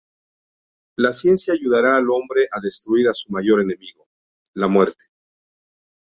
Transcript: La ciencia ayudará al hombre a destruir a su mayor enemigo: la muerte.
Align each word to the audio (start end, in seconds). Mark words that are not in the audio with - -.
La 0.97 1.13
ciencia 1.13 1.53
ayudará 1.53 1.95
al 1.95 2.09
hombre 2.09 2.47
a 2.51 2.59
destruir 2.59 3.07
a 3.07 3.13
su 3.13 3.31
mayor 3.31 3.61
enemigo: 3.61 4.07
la 4.55 4.67
muerte. 4.67 5.05